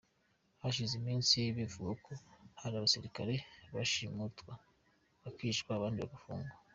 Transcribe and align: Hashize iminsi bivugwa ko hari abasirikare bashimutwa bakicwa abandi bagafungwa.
Hashize 0.61 0.93
iminsi 1.01 1.37
bivugwa 1.57 1.93
ko 2.05 2.11
hari 2.61 2.75
abasirikare 2.77 3.33
bashimutwa 3.75 4.53
bakicwa 5.21 5.71
abandi 5.75 5.97
bagafungwa. 6.01 6.53